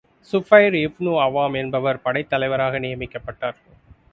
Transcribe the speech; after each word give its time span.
Zubair 0.29 0.73
ibn 0.77 1.11
Awwam 1.21 1.53
என்பவர் 1.53 2.01
படைத் 2.01 2.29
தலைவராக 2.29 2.79
நியமிக்கப்பட்டார். 2.79 3.57